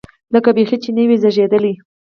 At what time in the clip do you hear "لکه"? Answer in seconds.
0.33-0.49